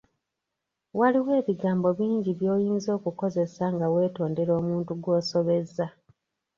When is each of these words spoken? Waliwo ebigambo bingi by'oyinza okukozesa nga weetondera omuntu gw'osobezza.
Waliwo 0.99 1.31
ebigambo 1.41 1.87
bingi 1.99 2.31
by'oyinza 2.39 2.89
okukozesa 2.97 3.63
nga 3.73 3.87
weetondera 3.93 4.51
omuntu 4.59 4.91
gw'osobezza. 5.03 5.85